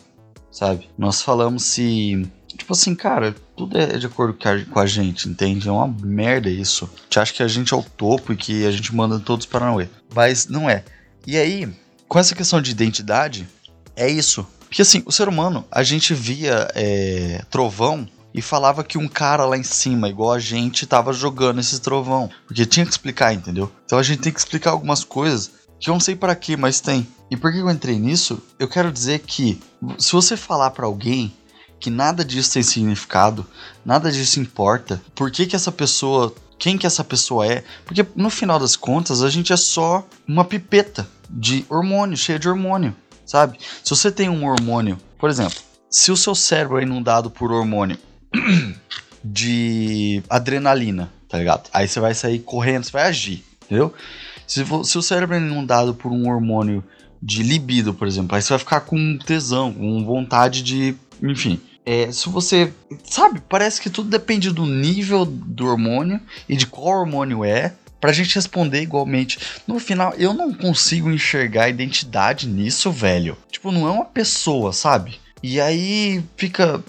sabe? 0.51 0.89
Nós 0.99 1.23
falamos 1.23 1.65
se. 1.65 2.29
Tipo 2.49 2.73
assim, 2.73 2.95
cara, 2.95 3.35
tudo 3.57 3.77
é 3.77 3.99
de 3.99 4.07
acordo 4.07 4.39
com 4.71 4.79
a 4.79 4.87
gente, 4.87 5.29
entende? 5.29 5.69
É 5.69 5.73
uma 5.73 5.89
merda 5.89 6.49
isso. 6.49 6.89
A 6.95 7.03
gente 7.03 7.19
acha 7.19 7.33
que 7.33 7.43
a 7.43 7.49
gente 7.49 7.75
é 7.75 7.77
o 7.77 7.83
topo 7.83 8.33
e 8.33 8.37
que 8.37 8.65
a 8.65 8.71
gente 8.71 8.95
manda 8.95 9.19
todos 9.19 9.45
para 9.45 9.71
Noé. 9.71 9.89
Mas 10.15 10.47
não 10.47 10.71
é. 10.71 10.85
E 11.27 11.37
aí, 11.37 11.69
com 12.07 12.19
essa 12.19 12.35
questão 12.35 12.63
de 12.63 12.71
identidade, 12.71 13.49
é 13.97 14.09
isso. 14.09 14.47
Porque 14.61 14.83
assim, 14.83 15.03
o 15.07 15.13
ser 15.13 15.29
humano, 15.29 15.65
a 15.71 15.83
gente 15.83 16.15
via 16.15 16.69
é, 16.75 17.43
trovão 17.51 18.09
e 18.35 18.43
falava 18.43 18.83
que 18.83 18.99
um 18.99 19.07
cara 19.07 19.47
lá 19.47 19.57
em 19.57 19.63
cima, 19.63 20.09
igual 20.09 20.33
a 20.33 20.41
gente, 20.41 20.87
tava 20.87 21.13
jogando 21.13 21.61
esse 21.61 21.81
trovão. 21.81 22.29
Porque 22.47 22.67
tinha 22.67 22.85
que 22.85 22.91
explicar, 22.91 23.33
entendeu? 23.33 23.71
Então 23.87 23.97
a 23.97 24.03
gente 24.03 24.23
tem 24.23 24.33
que 24.33 24.41
explicar 24.41 24.73
algumas 24.73 25.05
coisas 25.05 25.53
que 25.79 25.89
eu 25.89 25.95
não 25.95 26.01
sei 26.01 26.17
para 26.17 26.35
que, 26.35 26.57
mas 26.57 26.81
tem. 26.81 27.07
E 27.31 27.37
por 27.37 27.53
que 27.53 27.59
eu 27.59 27.71
entrei 27.71 27.97
nisso? 27.97 28.43
Eu 28.59 28.67
quero 28.67 28.91
dizer 28.91 29.21
que 29.21 29.61
se 29.99 30.13
você 30.13 30.37
falar 30.37 30.71
para 30.71 30.87
alguém 30.87 31.33
que 31.79 31.91
nada 31.91 32.25
disso 32.25 32.53
tem 32.55 32.63
significado, 32.63 33.47
nada 33.85 34.11
disso 34.11 34.41
importa, 34.41 35.01
por 35.15 35.31
que 35.31 35.47
que 35.47 35.55
essa 35.55 35.71
pessoa, 35.71 36.35
quem 36.59 36.77
que 36.77 36.87
essa 36.87 37.05
pessoa 37.05 37.47
é? 37.47 37.63
Porque 37.85 38.05
no 38.17 38.31
final 38.31 38.59
das 38.59 38.75
contas 38.75 39.23
a 39.23 39.31
gente 39.31 39.53
é 39.53 39.57
só 39.57 40.07
uma 40.27 40.45
pipeta 40.45 41.07
de 41.29 41.65
hormônio, 41.69 42.17
cheia 42.17 42.39
de 42.39 42.49
hormônio, 42.49 42.97
sabe? 43.25 43.59
Se 43.83 43.91
você 43.91 44.11
tem 44.11 44.29
um 44.29 44.49
hormônio, 44.49 44.99
por 45.19 45.31
exemplo, 45.31 45.59
se 45.91 46.11
o 46.11 46.17
seu 46.17 46.35
cérebro 46.35 46.79
é 46.79 46.83
inundado 46.83 47.31
por 47.31 47.53
hormônio 47.53 47.99
de 49.25 50.23
adrenalina, 50.29 51.11
tá 51.29 51.39
ligado? 51.39 51.69
Aí 51.73 51.89
você 51.89 52.01
vai 52.01 52.15
sair 52.15 52.41
correndo, 52.41 52.85
você 52.85 52.93
vai 52.93 53.05
agir, 53.05 53.45
entendeu? 53.65 53.95
Se, 54.47 54.65
se 54.85 54.99
o 54.99 55.03
cérebro 55.03 55.37
é 55.37 55.39
inundado 55.39 55.95
por 55.95 56.13
um 56.13 56.29
hormônio 56.29 56.85
de 57.23 57.43
libido, 57.43 57.95
por 57.95 58.07
exemplo, 58.07 58.37
aí 58.37 58.43
você 58.43 58.51
vai 58.51 58.59
ficar 58.59 58.81
com 58.81 59.19
tesão, 59.19 59.73
com 59.73 60.05
vontade 60.05 60.63
de. 60.63 60.95
Enfim. 61.23 61.59
É, 61.87 62.13
se 62.13 62.29
você. 62.29 62.73
Sabe, 63.05 63.41
parece 63.49 63.81
que 63.81 63.89
tudo 63.89 64.11
depende 64.11 64.51
do 64.51 64.67
nível 64.67 65.25
do 65.25 65.67
hormônio 65.67 66.21
e 66.49 66.57
de 66.57 66.67
qual 66.67 67.01
hormônio 67.01 67.45
é. 67.45 67.75
Pra 67.99 68.13
gente 68.13 68.35
responder 68.35 68.83
igualmente. 68.83 69.39
No 69.67 69.79
final, 69.79 70.13
eu 70.19 70.35
não 70.35 70.53
consigo 70.53 71.11
enxergar 71.11 71.71
identidade 71.71 72.47
nisso, 72.47 72.91
velho. 72.91 73.35
Tipo, 73.51 73.73
não 73.73 73.89
é 73.89 73.91
uma 73.91 74.05
pessoa, 74.05 74.75
sabe? 74.75 75.19
E 75.43 75.59
aí 75.59 76.23
fica 76.37 76.85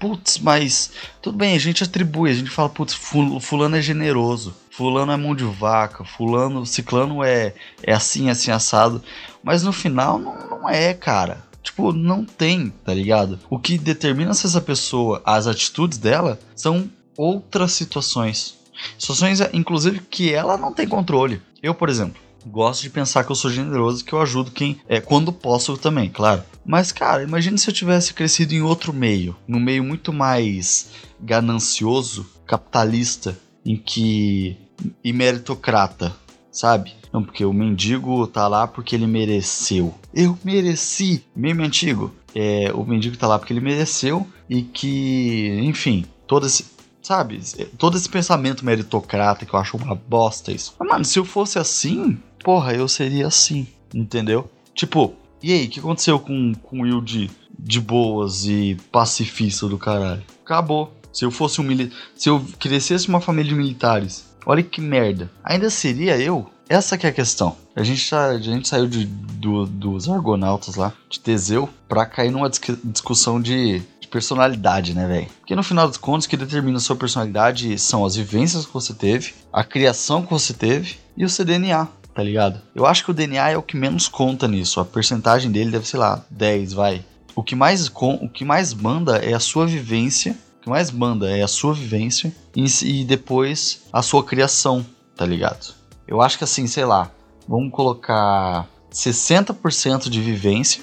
putz, 0.00 0.38
mas 0.38 0.90
tudo 1.20 1.36
bem, 1.36 1.54
a 1.54 1.58
gente 1.58 1.84
atribui, 1.84 2.30
a 2.30 2.34
gente 2.34 2.50
fala, 2.50 2.70
putz, 2.70 2.94
fulano 2.94 3.76
é 3.76 3.82
generoso, 3.82 4.56
fulano 4.70 5.12
é 5.12 5.16
mão 5.16 5.36
de 5.36 5.44
vaca, 5.44 6.02
fulano, 6.02 6.64
ciclano 6.64 7.22
é, 7.22 7.54
é 7.82 7.92
assim, 7.92 8.30
assim, 8.30 8.50
assado. 8.50 9.02
Mas 9.44 9.62
no 9.62 9.72
final 9.72 10.18
não, 10.18 10.48
não 10.48 10.68
é, 10.68 10.94
cara. 10.94 11.44
Tipo, 11.62 11.92
não 11.92 12.24
tem, 12.24 12.72
tá 12.84 12.94
ligado? 12.94 13.38
O 13.50 13.58
que 13.58 13.76
determina 13.76 14.32
se 14.32 14.46
essa 14.46 14.62
pessoa, 14.62 15.20
as 15.26 15.46
atitudes 15.46 15.98
dela, 15.98 16.40
são 16.56 16.90
outras 17.16 17.72
situações. 17.72 18.58
Situações, 18.98 19.40
inclusive, 19.52 20.00
que 20.00 20.32
ela 20.32 20.56
não 20.56 20.72
tem 20.72 20.88
controle. 20.88 21.42
Eu, 21.62 21.74
por 21.74 21.90
exemplo, 21.90 22.20
gosto 22.46 22.80
de 22.80 22.88
pensar 22.88 23.24
que 23.24 23.30
eu 23.30 23.36
sou 23.36 23.50
generoso, 23.50 24.02
que 24.02 24.14
eu 24.14 24.22
ajudo 24.22 24.50
quem 24.50 24.80
é 24.88 25.00
quando 25.02 25.30
posso 25.30 25.76
também, 25.76 26.08
claro. 26.08 26.42
Mas 26.64 26.92
cara, 26.92 27.22
imagine 27.22 27.58
se 27.58 27.68
eu 27.68 27.74
tivesse 27.74 28.14
crescido 28.14 28.54
em 28.54 28.62
outro 28.62 28.92
meio, 28.92 29.36
num 29.46 29.60
meio 29.60 29.82
muito 29.82 30.12
mais 30.12 30.90
ganancioso, 31.20 32.26
capitalista, 32.46 33.38
em 33.64 33.76
que 33.76 34.56
e 35.04 35.12
meritocrata, 35.12 36.14
sabe? 36.50 36.94
Não, 37.12 37.22
porque 37.22 37.44
o 37.44 37.52
mendigo 37.52 38.26
tá 38.26 38.46
lá 38.46 38.66
porque 38.66 38.94
ele 38.94 39.06
mereceu. 39.06 39.94
Eu 40.14 40.38
mereci, 40.44 41.24
meme 41.34 41.64
antigo. 41.64 42.14
É, 42.34 42.70
o 42.72 42.84
mendigo 42.84 43.16
tá 43.16 43.26
lá 43.26 43.38
porque 43.38 43.52
ele 43.52 43.60
mereceu 43.60 44.26
e 44.48 44.62
que, 44.62 45.58
enfim, 45.62 46.04
todo 46.26 46.46
esse, 46.46 46.64
sabe? 47.02 47.40
Todo 47.76 47.96
esse 47.96 48.08
pensamento 48.08 48.64
meritocrata 48.64 49.44
que 49.44 49.52
eu 49.52 49.58
acho 49.58 49.76
uma 49.76 49.94
bosta 49.94 50.52
isso. 50.52 50.74
Mas, 50.78 50.88
mano, 50.88 51.04
se 51.04 51.18
eu 51.18 51.24
fosse 51.24 51.58
assim, 51.58 52.18
porra, 52.44 52.72
eu 52.72 52.86
seria 52.86 53.26
assim, 53.26 53.66
entendeu? 53.92 54.48
Tipo, 54.74 55.14
e 55.42 55.52
aí, 55.52 55.66
o 55.66 55.70
que 55.70 55.80
aconteceu 55.80 56.18
com, 56.18 56.52
com 56.54 56.80
o 56.80 56.82
Will 56.82 57.00
de, 57.00 57.30
de 57.58 57.80
boas 57.80 58.44
e 58.46 58.76
pacifista 58.92 59.66
do 59.66 59.78
caralho? 59.78 60.22
Acabou. 60.44 60.92
Se 61.12 61.24
eu 61.24 61.30
fosse 61.30 61.60
um 61.60 61.64
militar. 61.64 61.96
Se 62.14 62.28
eu 62.28 62.44
crescesse 62.58 63.08
uma 63.08 63.20
família 63.20 63.50
de 63.50 63.56
militares, 63.56 64.26
olha 64.46 64.62
que 64.62 64.80
merda. 64.80 65.30
Ainda 65.42 65.70
seria 65.70 66.16
eu? 66.18 66.48
Essa 66.68 66.96
que 66.96 67.06
é 67.06 67.10
a 67.10 67.12
questão. 67.12 67.56
A 67.74 67.82
gente, 67.82 68.08
tá, 68.08 68.26
a 68.26 68.38
gente 68.38 68.68
saiu 68.68 68.86
de, 68.86 69.04
do, 69.04 69.66
dos 69.66 70.08
argonautas 70.08 70.76
lá, 70.76 70.92
de 71.08 71.18
Teseu, 71.18 71.68
pra 71.88 72.06
cair 72.06 72.30
numa 72.30 72.48
discussão 72.48 73.40
de, 73.40 73.80
de 74.00 74.06
personalidade, 74.06 74.94
né, 74.94 75.06
velho? 75.06 75.26
Porque 75.40 75.56
no 75.56 75.64
final 75.64 75.88
dos 75.88 75.96
contos, 75.96 76.26
o 76.26 76.28
que 76.28 76.36
determina 76.36 76.76
a 76.76 76.80
sua 76.80 76.94
personalidade 76.94 77.76
são 77.76 78.04
as 78.04 78.14
vivências 78.14 78.66
que 78.66 78.72
você 78.72 78.94
teve, 78.94 79.34
a 79.52 79.64
criação 79.64 80.22
que 80.22 80.30
você 80.30 80.52
teve 80.52 80.96
e 81.16 81.24
o 81.24 81.28
seu 81.28 81.44
DNA 81.44 81.88
tá 82.14 82.22
ligado? 82.22 82.60
Eu 82.74 82.86
acho 82.86 83.04
que 83.04 83.10
o 83.10 83.14
DNA 83.14 83.50
é 83.50 83.56
o 83.56 83.62
que 83.62 83.76
menos 83.76 84.08
conta 84.08 84.48
nisso. 84.48 84.80
A 84.80 84.84
percentagem 84.84 85.50
dele 85.50 85.70
deve 85.70 85.86
ser 85.86 85.98
lá 85.98 86.24
10, 86.30 86.72
vai. 86.72 87.04
O 87.34 87.42
que 87.42 87.54
mais 87.54 87.88
o 87.88 88.28
que 88.28 88.44
mais 88.44 88.74
manda 88.74 89.18
é 89.18 89.32
a 89.32 89.40
sua 89.40 89.66
vivência. 89.66 90.36
O 90.58 90.62
que 90.62 90.68
mais 90.68 90.90
manda 90.90 91.30
é 91.30 91.42
a 91.42 91.48
sua 91.48 91.72
vivência 91.72 92.34
e, 92.54 92.66
e 92.84 93.04
depois 93.04 93.82
a 93.92 94.02
sua 94.02 94.22
criação, 94.22 94.84
tá 95.16 95.24
ligado? 95.24 95.74
Eu 96.06 96.20
acho 96.20 96.36
que 96.36 96.44
assim, 96.44 96.66
sei 96.66 96.84
lá, 96.84 97.10
vamos 97.48 97.72
colocar 97.72 98.68
60% 98.92 100.10
de 100.10 100.20
vivência, 100.20 100.82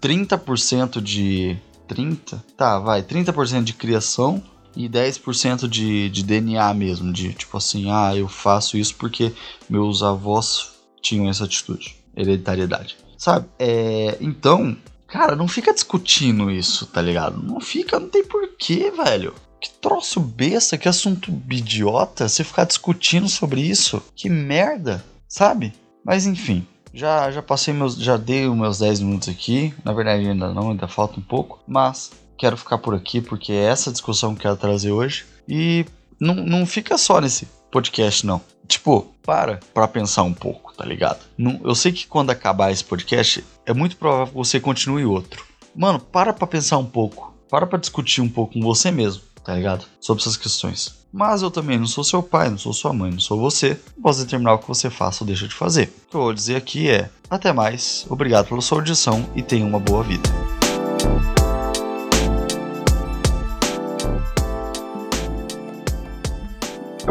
30% 0.00 1.00
de 1.00 1.56
30, 1.88 2.44
tá, 2.56 2.78
vai, 2.78 3.02
30% 3.02 3.62
de 3.62 3.72
criação 3.72 4.42
e 4.76 4.88
10% 4.88 5.68
de, 5.68 6.08
de 6.08 6.22
DNA 6.22 6.72
mesmo, 6.74 7.12
de 7.12 7.32
tipo 7.32 7.56
assim, 7.56 7.90
ah, 7.90 8.14
eu 8.16 8.28
faço 8.28 8.76
isso 8.76 8.94
porque 8.96 9.32
meus 9.68 10.02
avós 10.02 10.72
tinham 11.00 11.28
essa 11.28 11.44
atitude, 11.44 11.96
hereditariedade, 12.16 12.96
sabe? 13.18 13.46
É, 13.58 14.16
então, 14.20 14.76
cara, 15.06 15.36
não 15.36 15.48
fica 15.48 15.74
discutindo 15.74 16.50
isso, 16.50 16.86
tá 16.86 17.02
ligado? 17.02 17.42
Não 17.42 17.60
fica, 17.60 17.98
não 17.98 18.08
tem 18.08 18.24
porquê, 18.24 18.90
velho. 18.90 19.34
Que 19.60 19.70
troço 19.70 20.18
besta, 20.18 20.76
que 20.76 20.88
assunto 20.88 21.30
idiota 21.48 22.28
você 22.28 22.42
ficar 22.42 22.64
discutindo 22.64 23.28
sobre 23.28 23.60
isso. 23.60 24.02
Que 24.16 24.28
merda, 24.28 25.04
sabe? 25.28 25.72
Mas 26.04 26.26
enfim, 26.26 26.66
já, 26.92 27.30
já 27.30 27.40
passei 27.40 27.72
meus. 27.72 27.96
Já 27.96 28.16
dei 28.16 28.48
meus 28.48 28.78
10 28.78 29.00
minutos 29.00 29.28
aqui. 29.28 29.72
Na 29.84 29.92
verdade, 29.92 30.28
ainda 30.28 30.52
não, 30.52 30.70
ainda 30.70 30.86
falta 30.86 31.18
um 31.18 31.22
pouco. 31.22 31.60
Mas 31.66 32.10
quero 32.42 32.56
ficar 32.56 32.78
por 32.78 32.92
aqui 32.92 33.20
porque 33.20 33.52
é 33.52 33.66
essa 33.66 33.92
discussão 33.92 34.34
que 34.34 34.40
eu 34.40 34.42
quero 34.42 34.56
trazer 34.56 34.90
hoje. 34.90 35.24
E 35.48 35.86
não, 36.18 36.34
não 36.34 36.66
fica 36.66 36.98
só 36.98 37.20
nesse 37.20 37.46
podcast, 37.70 38.26
não. 38.26 38.40
Tipo, 38.66 39.14
para 39.22 39.60
pra 39.72 39.86
pensar 39.86 40.24
um 40.24 40.34
pouco, 40.34 40.74
tá 40.74 40.84
ligado? 40.84 41.20
Não, 41.38 41.60
eu 41.62 41.74
sei 41.76 41.92
que 41.92 42.04
quando 42.04 42.30
acabar 42.30 42.72
esse 42.72 42.82
podcast, 42.82 43.44
é 43.64 43.72
muito 43.72 43.96
provável 43.96 44.26
que 44.26 44.34
você 44.34 44.58
continue 44.58 45.04
outro. 45.04 45.44
Mano, 45.74 46.00
para 46.00 46.32
pra 46.32 46.46
pensar 46.48 46.78
um 46.78 46.84
pouco. 46.84 47.32
Para 47.48 47.64
pra 47.64 47.78
discutir 47.78 48.20
um 48.20 48.28
pouco 48.28 48.54
com 48.54 48.60
você 48.60 48.90
mesmo, 48.90 49.22
tá 49.44 49.54
ligado? 49.54 49.84
Sobre 50.00 50.22
essas 50.22 50.36
questões. 50.36 50.96
Mas 51.12 51.42
eu 51.42 51.50
também 51.50 51.78
não 51.78 51.86
sou 51.86 52.02
seu 52.02 52.22
pai, 52.24 52.50
não 52.50 52.58
sou 52.58 52.72
sua 52.72 52.92
mãe, 52.92 53.12
não 53.12 53.20
sou 53.20 53.38
você. 53.38 53.78
Posso 54.02 54.24
determinar 54.24 54.54
o 54.54 54.58
que 54.58 54.66
você 54.66 54.90
faça 54.90 55.22
ou 55.22 55.26
deixa 55.28 55.46
de 55.46 55.54
fazer. 55.54 55.94
O 56.06 56.10
que 56.10 56.16
eu 56.16 56.22
vou 56.22 56.34
dizer 56.34 56.56
aqui 56.56 56.88
é: 56.88 57.08
até 57.30 57.52
mais, 57.52 58.04
obrigado 58.08 58.48
pela 58.48 58.60
sua 58.60 58.78
audição 58.78 59.30
e 59.36 59.42
tenha 59.42 59.64
uma 59.64 59.78
boa 59.78 60.02
vida. 60.02 60.28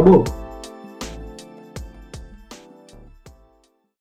Acabou. 0.01 0.40